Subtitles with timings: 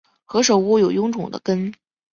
[0.25, 1.71] 何首乌有臃肿的根